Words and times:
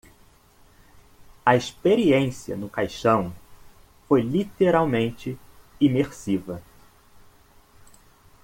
A 1.45 1.55
experiência 1.55 2.57
no 2.57 2.67
caixão 2.67 3.31
foi 4.07 4.21
literalmente 4.23 5.37
imersiva. 5.79 6.63